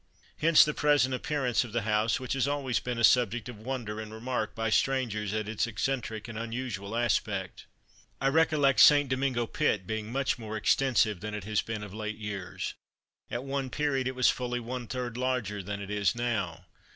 [0.37, 3.99] Hence the present appearance of the house which has always been a subject of wonder
[3.99, 7.67] and remark by strangers at its eccentric and unusual aspect.
[8.19, 9.07] I recollect St.
[9.07, 12.73] Domingo Pit being much more extensive than it has been of late years.
[13.29, 16.65] At one period it was fully one third larger than it is now.